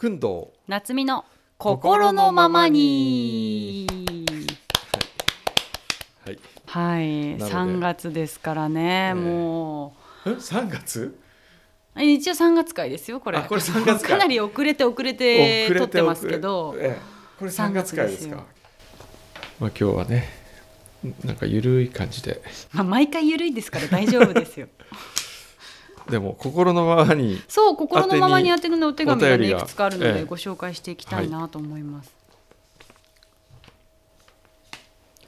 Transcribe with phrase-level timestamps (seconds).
[0.00, 1.26] くんど夏美の
[1.58, 3.86] 心のままに。
[6.24, 6.38] はい。
[6.64, 7.36] はい。
[7.36, 7.54] なので。
[7.54, 9.94] 3月ですからね、えも
[10.24, 11.14] え三月？
[11.96, 13.36] う一応3月回ですよこれ。
[13.36, 16.74] あこれ3月回かなり遅れて遅れて撮ってますけど。
[16.78, 17.00] ええ。
[17.38, 18.36] これ三月回ですか。
[18.36, 18.44] まあ
[19.68, 20.30] 今日はね
[21.26, 22.40] なんかゆるい感じで。
[22.72, 24.66] まあ、毎回緩いですから大丈夫ですよ
[26.10, 30.12] でも心のままにそう心のままに当てるのお手紙がねいくつかあるのええ。
[30.14, 32.12] でご紹介していきたいなと思います、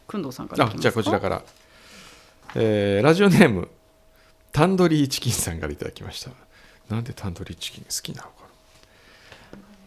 [0.07, 1.43] くんどうさんからあじゃあこちらから、
[2.55, 3.69] えーラジオネーム
[4.52, 6.30] タンドリーチキンさんからいただきました。
[6.91, 8.43] なんでタンドリーチキン好きなのかな？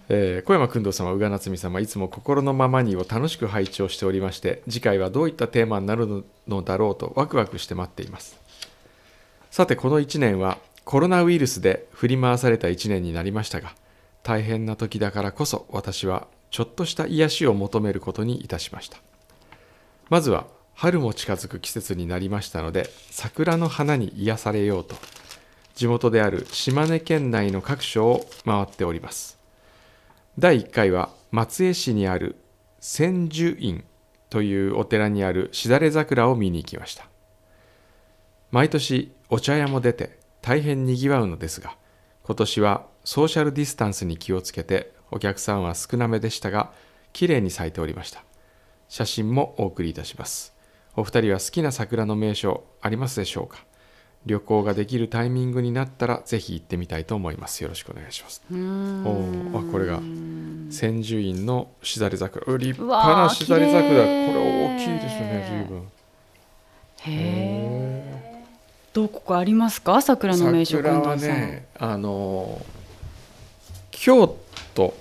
[0.10, 8.40] えー小山君堂様宇賀夏美様いつも心のままにを楽しく拝聴しておりまして次回はどういったテーマになるのだろうとワクワクして待っています。
[9.52, 13.74] さてこの1年はコロナウイルスで振り回された1年になりましたが
[14.22, 19.00] 大変な時だからこそ私はちょっとした癒しを求めることにいたしました。
[20.10, 24.96] まずは春も近づく季節になりましたので桜の花に癒されようと
[25.74, 29.40] 地元である島根県内の各所を回っております。
[30.38, 32.36] 第1回は松江市にある
[32.80, 33.84] 千住院
[34.30, 37.08] というお寺にあるしだれ桜を見に行きました。
[38.52, 41.76] 毎年お茶屋も出て大変にぎわうのですが
[42.22, 46.72] 今年はソーシャルディスタンスに気をつけてお客さんは少なめでしたが
[47.14, 48.24] 綺麗に咲いておりました。
[48.88, 50.54] 写真もお送りいたします。
[50.96, 53.66] お二人は好きな桜の名所ありますでしょうか？
[54.28, 57.64] 旅行ができるタイミングになったらぜひ行ってみたいと思います。
[57.64, 58.44] よろしくお願いします。
[58.52, 60.00] おーあこれが
[60.70, 62.46] 千住院のしだれ桜。
[62.46, 63.82] う立派なしだれ桜。
[63.82, 65.88] これ大きいですよね随分。
[67.00, 68.05] へえ
[68.96, 70.02] どこかありますか？
[70.02, 72.66] 桜の名所近藤さん、ねあの
[73.92, 74.38] 京
[74.74, 74.94] 都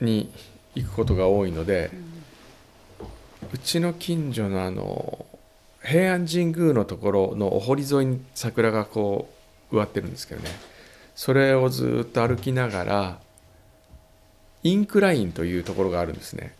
[0.00, 0.32] に
[0.74, 1.90] 行くことが多いので、
[3.52, 5.26] うちの近所のあの
[5.84, 9.28] 平安神宮のところのお堀沿いに桜がこ
[9.70, 10.48] う植わってるんですけどね。
[11.14, 13.18] それをずっと歩きながら
[14.62, 16.54] インクラインというところがあるんですね。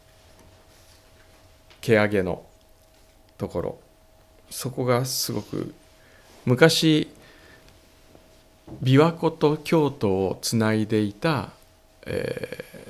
[1.80, 2.44] 毛上げの
[3.38, 3.78] ところ
[4.52, 5.74] そこがすごく
[6.44, 7.08] 昔
[8.82, 11.50] 琵琶湖と京都をつないでいた、
[12.06, 12.82] えー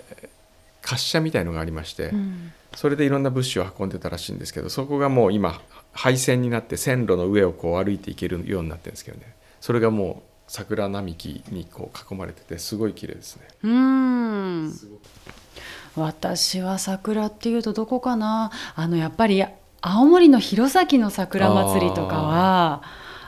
[0.85, 2.53] 滑車みたいのがありまして、うん。
[2.75, 5.63] それでいろんな物資を運んでたらしいんですけどそこがもう今
[5.93, 9.33] 廃線になって線路の上をこう歩いていけるようになってるんですけどね。
[9.61, 13.43] それがもう桜並木にこう囲まれててすごい綺麗ですね。
[13.63, 14.75] うーん。
[15.95, 18.51] 私は桜っていうとどこかな？
[18.75, 19.45] あのやっぱり
[19.83, 22.83] 青森の弘前の桜祭りとかは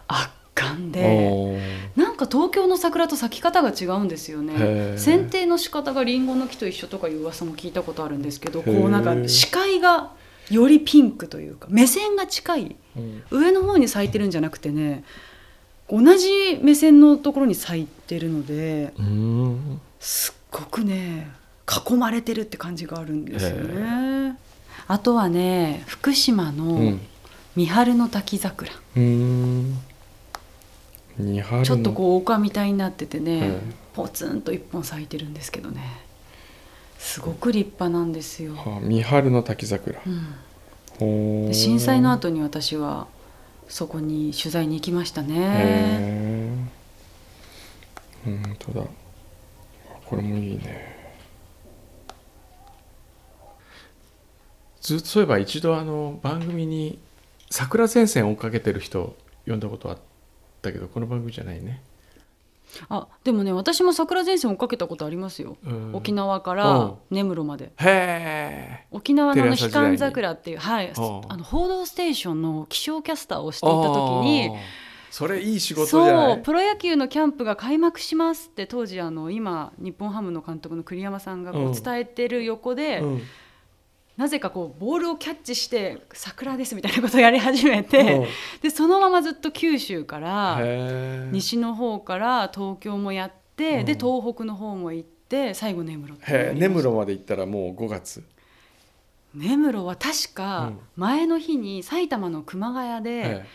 [0.06, 1.60] 圧巻で
[1.96, 4.94] なんか東京の桜と咲き方が違うんですよへねー。
[4.94, 10.12] 剪定の仕方がリンゴの木と一緒とかいう噂も聞いたことあるんですけどこうなんか視界が
[10.50, 12.76] よりピンクというか目線が近い。
[12.96, 13.22] うん。
[13.30, 15.04] 上の方に咲いてるんじゃなくてね
[15.90, 19.80] 同じ目線のところに咲いてるのでうん。
[19.98, 21.32] すっごくね
[21.88, 24.13] 囲まれてるって感じがあるんですよへね。
[24.86, 27.00] あとはね福島うのん。
[27.56, 29.78] 三春の滝桜、うん。
[31.62, 33.74] ちょっとこう丘みたいになっててね、うん。
[33.94, 36.00] ポツンと一本咲いてるんですけどね。
[36.98, 38.56] すごく立派なんですよ。
[38.56, 40.00] はあ三春の滝桜。
[41.00, 41.04] う
[41.50, 41.54] ん。
[41.54, 43.06] 震災の後に私は
[43.68, 46.68] そこに取材に行きましたね。
[48.24, 48.86] 本当だ
[50.06, 50.93] これもいいね
[54.84, 56.98] ずそういえば一度あの番組に
[57.50, 59.98] 桜前線を追っかけてる人呼んだことあっ
[60.60, 61.82] たけどこの番組じゃないね。
[62.88, 65.56] あでもね私も桜前線追っかけたことありますよ。
[65.64, 65.94] うん。
[65.94, 67.66] 沖縄かうんら根室まで。
[67.66, 74.50] へえ沖縄の悲観桜っていう、はい、はああの報道ステーションの気象キャスターをしていた時に
[75.10, 81.70] それいい仕事そうプロ野球のキャンプが開幕しますって当時あの今日本ハムの監督の栗山さんがこうん。
[81.70, 83.22] う伝えてる横で、うん
[84.16, 88.26] なぜかこうボールをキャッチして桜ですみたいなことをやり始めて、うん。
[88.62, 90.60] でそのままずっと九州から
[91.32, 93.84] 西の方から東京もやって、うん。
[93.86, 96.16] で東北の方も行って最後根室
[96.54, 98.24] 根室まで行ったらもう5月。
[99.34, 100.78] 根室は確かうん。
[100.96, 103.46] 前の日に埼玉の熊谷でへ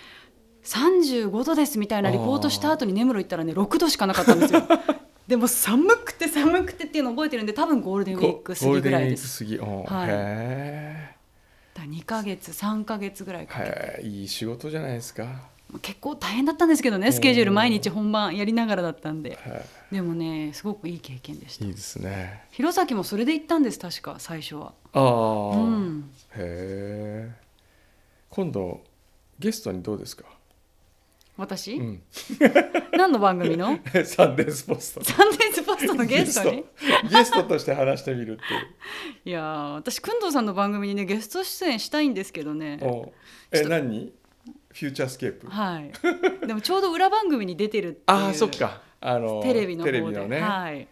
[0.63, 4.61] 35度ですみたいなリポートした後に根室行ったらね6度しかなかったんですよ。
[5.29, 9.45] でも寒くて寒くてっていうのを覚えてるんで多分ゴールデンウィーク過ぎぐらいです。
[9.45, 10.09] ゴールデンウィーク過ぎ、はい。
[10.09, 11.15] へ
[11.75, 14.07] だ2ヶ月3ヶ月ぐらいかけて。
[14.07, 15.27] いい仕事じゃないですか。
[15.83, 19.37] 結構大変だったんですけどねスケジュール毎日本番やりながらだったんで。
[19.45, 19.61] は
[19.91, 21.65] でもねすごくいい経験でした。
[21.65, 22.45] いいいですね。
[22.49, 24.73] 弘前もそれで行ったんです確か最初は。
[24.93, 26.09] ああ、うん。
[26.37, 27.31] へえ
[28.31, 28.81] 今度
[29.37, 30.25] ゲストにどうですか、
[31.39, 32.03] 私、うん、
[32.97, 33.79] 何の番組の？
[34.03, 36.65] サンデーズポストサンデーズポストのゲストに？
[37.09, 38.67] ゲストとして話してみるっていう。
[39.23, 42.79] いやー私薫堂さんの番組にねゲスト出演したいんですけどね。
[43.51, 44.11] え何？
[44.71, 45.47] フューチャースケープ。
[45.47, 45.91] はい。
[46.45, 48.81] でもちょうど裏番組に出てるっていうああそっか。
[48.99, 49.91] あのテレビの方で。
[49.93, 50.87] テレビのね、はい。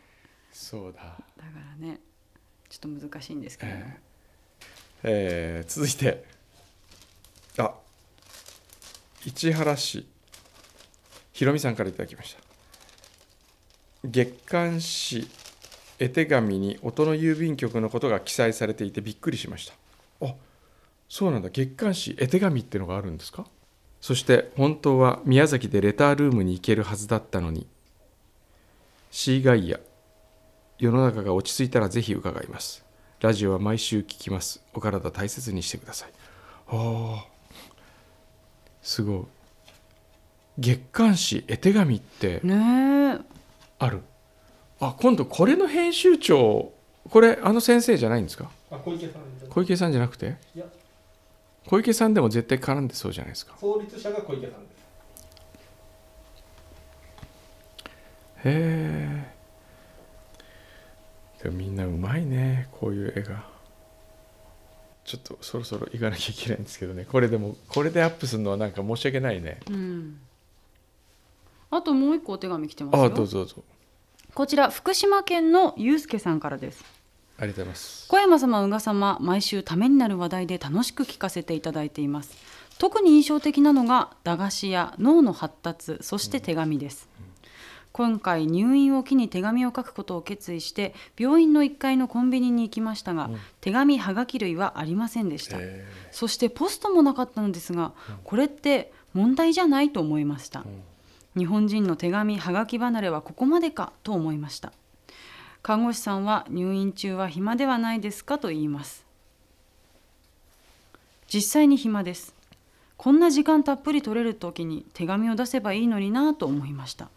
[0.52, 1.02] そうだ、
[1.38, 1.50] だか
[1.82, 2.00] らね
[2.70, 4.00] ちょっと難しいんですけど、え
[5.04, 6.24] えー続いて。
[7.58, 7.74] あ
[9.26, 10.08] 市原市
[11.38, 12.42] ひろみさんからいただきました。
[14.04, 15.28] 月刊誌
[16.00, 19.68] 絵手紙に音の郵便局のことが記載されていてびっくりしまし
[20.20, 20.26] た。
[20.26, 20.34] あ
[21.08, 21.50] そうなんだ。
[21.50, 23.46] 月刊誌絵手紙ってのがあるんですか？
[24.02, 27.68] そして本当は宮崎でレタールームに行けるはずだったのに。
[29.12, 29.80] シーガイア
[30.80, 32.84] 世の中が落ち着いたらぜひ伺います。
[33.20, 34.64] ラジオは毎週聞きます。
[34.74, 36.10] お体大切にしてください。
[36.70, 37.26] ああ
[38.82, 39.37] すごい。
[40.58, 42.42] 月刊誌絵手紙って
[43.80, 44.02] ある。
[44.80, 46.72] あ今度これの編集長
[47.10, 48.50] これあの先生じゃないんですか？
[48.70, 50.36] あ小池さんじゃ小池さんじゃなくて？
[51.66, 53.56] 小池さんでも絶対絡んでそうじゃないですか。
[53.60, 54.78] 創立者が小池さんです。
[58.46, 59.28] へ
[61.46, 61.50] え。
[61.50, 63.44] みんなうまいねこういう絵が。
[65.06, 67.06] ちょっとそろそろ行かなきゃいけないんですけどね。
[67.06, 69.60] これでもこれでアップするのはなんか申し訳ないね。
[69.70, 70.20] うん
[71.70, 73.06] あともう一個お手紙来てますあよ。
[73.06, 73.64] あどうぞどうぞ。
[74.34, 76.84] こちら福島県のゆうすけさんからです。
[77.38, 78.08] ありがとうございます。
[78.08, 82.36] 小山様、宇賀様、毎週ためになる話題で楽しく聞かせていただいています。
[82.80, 87.10] 特に印象的なのが駄菓子や脳の発達、そして手紙です。
[87.92, 95.58] 今回入院を機に手紙を書くことを決意して病院の1階のコンビニに行きましたが、手紙はがき類はありませんでした。
[95.60, 97.94] へそしてポストもなかったのですが、
[98.24, 100.64] これって問題じゃないと思いました、
[101.38, 104.74] 日本人の手紙はがき離れはここまでかと思いました。
[105.62, 109.06] 看護師さんは入院中は暇ではないですかと言います。
[111.28, 112.34] 実際に暇です。
[112.96, 117.10] こんな時間たっぷり取れる時に手紙を出せばいいのになと思いました、ん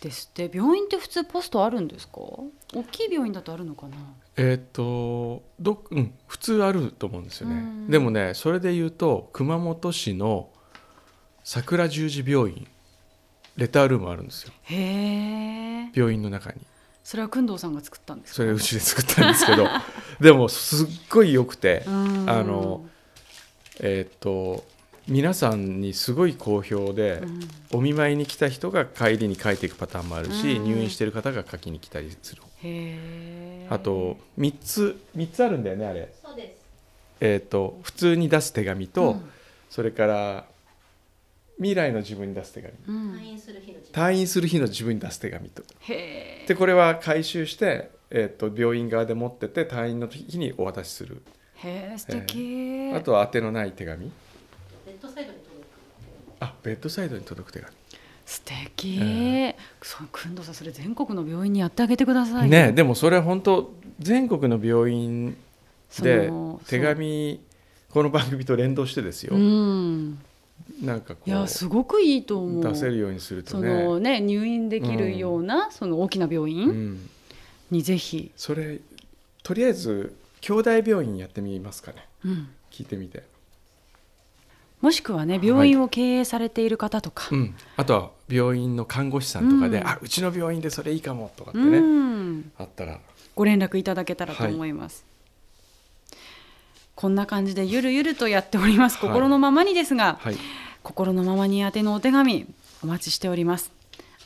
[0.00, 2.14] ですって病院って普通ポストあるんですか？
[2.74, 3.96] 大きい病院だとあるのかな？
[4.36, 7.56] えーっとど、うん、普通あると思うんですよね。
[7.56, 7.90] うん。
[7.90, 10.48] でもねそれで言うと熊本市の
[11.44, 12.66] 桜十字病院
[13.60, 14.52] レタールームあるんですよ。
[14.64, 16.56] へえ病院の中に。
[17.04, 18.36] それは工藤さんが作ったんですか？
[18.36, 19.68] それうちで作ったんですけど。
[20.20, 22.30] でもすっごい良くてうん。
[22.30, 22.86] あの
[23.80, 24.64] えーっと
[25.08, 27.40] 皆さんにすごい好評で、うん。
[27.72, 30.64] お見舞いに来た人が帰りに書いていくパターンもあるし、うん。
[30.64, 32.42] 入院してる方が書きに来たりする。
[33.70, 36.12] あと3つ3つあるんだよねあれ。
[36.24, 36.60] そうです。
[37.20, 39.30] えー、と普通に出す手紙と、うん。
[39.68, 40.44] それから
[41.60, 42.74] 未来の自分に出す手紙。
[42.88, 43.14] うん。
[43.16, 45.62] 退院する日の時退院する日の自分に出す手紙と。
[45.86, 51.22] でこれは回収して、えー、と病院側で持ってて退院の日にお渡しする。
[51.56, 54.10] へえ素敵、あとは宛てのない手紙。
[54.86, 55.66] ベッドサイドに届く。
[56.40, 57.62] あベッドサイドに届く手
[58.24, 62.48] 素敵、えそう工藤さんそれ全国の病院にやってあげてください。
[62.48, 65.36] ねでもそれ本当全国の病院
[65.90, 67.40] そでの手紙
[67.90, 70.18] この番組と連動してですよ、うん
[70.82, 72.60] なんかこいやすごくいいと思う。
[72.60, 77.10] う出せるようにするとそねのね入院できるような、その大きな病う院ん、
[77.70, 78.80] にぜひ、それ
[79.42, 82.06] とりあえず兄弟病院やってみますかね。
[82.24, 82.48] うん。
[82.70, 83.24] 聞いてみて、
[84.80, 89.86] もしくはね病院を経営されている方とか、うん、あとは病院の看護師さんとかで、うん。
[89.86, 92.52] あうちの病院でそれいいかもとかってうね、ん。
[92.58, 92.98] あったら。
[93.34, 95.04] ご連絡いただけたらと思います、
[97.00, 98.98] こんな感じでゆるゆるとやっております。
[98.98, 99.08] はい。
[99.08, 100.36] 心のままにですが、はい。
[100.82, 102.46] 心のままに宛てのお手紙
[102.84, 103.72] お待ちしております。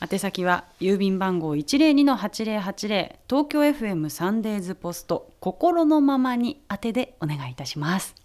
[0.00, 8.16] 宛先は郵便番号102-8080東京 FM サンデーズポスト心のままに宛てでお願いいたします。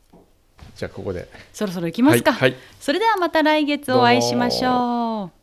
[0.76, 1.30] じゃあここで。
[1.54, 2.60] そろそろ行きますか、はいはい。
[2.80, 5.39] それではまた来月お会いしましょう